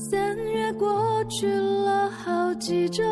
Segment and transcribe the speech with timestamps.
[0.00, 3.04] 三月过去了好几周，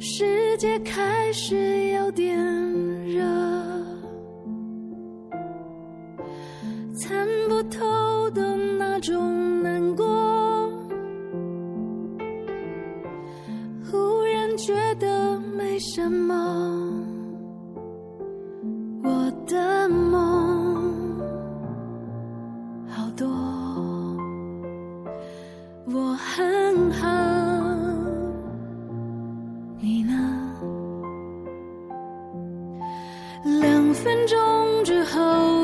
[0.00, 2.36] 世界开始有点
[3.06, 3.24] 热，
[6.96, 10.04] 参不透的那种难过，
[13.88, 17.21] 忽然觉得没什么。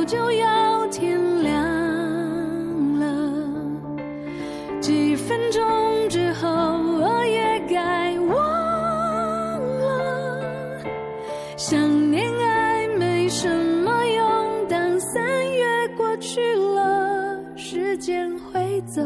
[0.05, 1.63] 就要天亮
[2.99, 3.41] 了，
[4.81, 5.63] 几分钟
[6.09, 10.81] 之后我也该忘了，
[11.57, 13.49] 想念爱没什
[13.85, 19.03] 么用，当三月过去了，时间会走，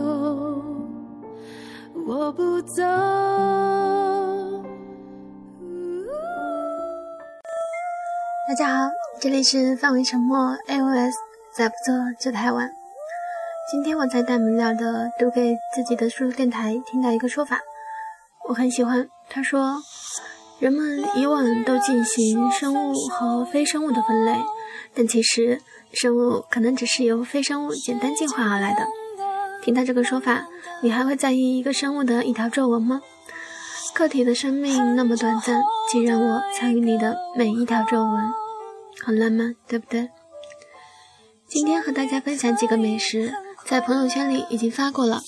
[2.07, 3.72] 我不走。
[8.49, 8.91] 大家好，
[9.21, 11.13] 这里是范围沉默 AOS，
[11.55, 12.69] 在不做就台湾。
[13.71, 17.61] 今天我在大明了的读给自己的书电台听到一个说法，
[18.49, 19.09] 我很喜欢。
[19.29, 19.77] 他说，
[20.59, 24.37] 人们以往都进行生物和非生物的分类，
[24.93, 25.61] 但其实
[25.93, 28.85] 生物可能只是由非生物简单进化而来的。
[29.63, 30.45] 听到这个说法，
[30.83, 33.01] 你还会在意一个生物的一条皱纹吗？
[34.03, 38.35] 个体的生命那么短暂，请让我参与你的每一条皱纹。
[39.01, 40.11] 很浪漫，对不对？
[41.47, 43.33] 今天和大家分享几个美食，
[43.65, 45.21] 在朋友圈里已经发过了，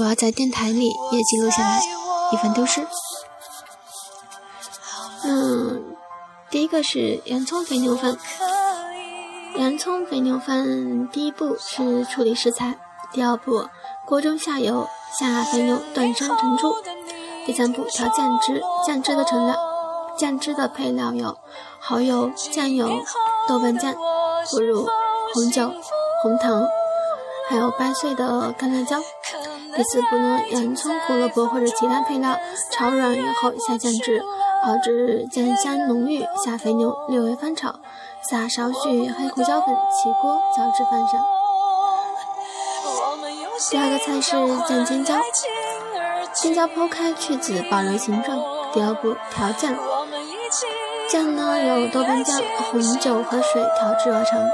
[0.00, 1.80] 我要在电台里也记录下来，
[2.32, 2.84] 以防丢失。
[5.22, 5.84] 嗯，
[6.50, 8.18] 第一个是洋葱肥牛饭。
[9.54, 12.76] 洋葱肥牛饭第一步是处理食材，
[13.12, 13.68] 第二步
[14.04, 16.74] 锅中下油，下肥牛断生成猪，
[17.46, 19.56] 第三步调酱汁，酱汁的成料。
[20.18, 21.36] 酱汁的配料有
[21.78, 22.88] 蚝油、酱油、
[23.46, 23.94] 豆瓣酱、
[24.46, 24.88] 腐乳、
[25.32, 25.70] 红酒、
[26.22, 26.66] 红糖，
[27.48, 28.98] 还有掰碎的干辣椒。
[29.76, 32.36] 第四步呢，洋葱、胡萝卜或者其他配料
[32.72, 34.20] 炒软以后下酱汁，
[34.64, 37.76] 熬至酱香浓郁，下肥牛，略微翻炒，
[38.28, 41.20] 撒少许黑胡椒粉，起锅浇至饭上。
[43.70, 44.32] 第二个菜是
[44.68, 45.14] 酱尖椒，
[46.42, 48.38] 尖椒剖开去籽，保留形状。
[48.72, 49.74] 第二步调酱。
[51.08, 54.46] 酱呢有豆瓣酱、红酒和水调制而成。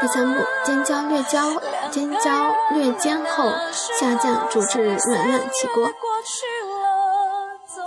[0.00, 5.90] 第三步，尖椒略焦，尖椒略煎后下酱煮至软烂起锅。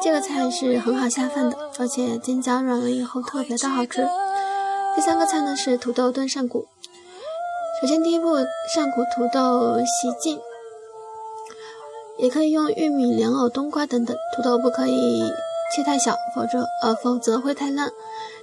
[0.01, 4.07] 这个菜是很好下饭的，而且尖椒软了以后特别的好吃。
[4.95, 6.67] 第三个菜呢是土豆炖扇骨。
[7.79, 8.35] 首先第一步，
[8.73, 10.39] 扇骨土豆洗净，
[12.19, 15.23] 也可以用玉米、莲藕、冬瓜等等，土豆不可以。
[15.75, 17.91] 切太小，否则呃，否则会太烂。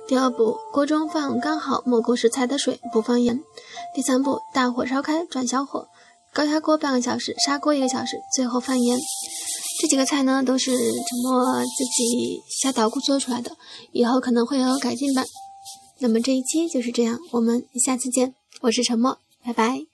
[0.06, 3.40] 第二步，锅中放刚好没过食材的水，不放盐。
[3.94, 5.88] 第三步，大火烧开，转小火，
[6.34, 8.98] 高压锅半个小时，砂锅一个小时，最后放盐。
[9.80, 13.52] 这几个菜呢，都是沉默自己瞎捣鼓做出来的，
[13.92, 15.24] 以后可能会有改进版。
[16.00, 18.34] 那么这一期就是这样，我们下次见。
[18.60, 19.93] 我是沉默，拜拜。